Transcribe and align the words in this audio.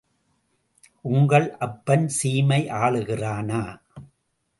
உங்கள் 1.09 1.45
அப்பன் 1.57 2.07
சீமை 2.07 2.61
ஆளுகிறானா? 2.81 3.61